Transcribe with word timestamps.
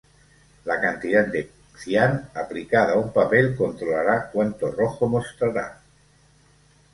La 0.65 0.81
cantidad 0.81 1.27
de 1.27 1.51
cian 1.77 2.31
aplicada 2.33 2.93
a 2.93 2.97
un 2.97 3.13
papel 3.13 3.55
controlará 3.55 4.31
cuanto 4.31 4.71
rojo 4.71 5.07
mostrará. 5.07 5.77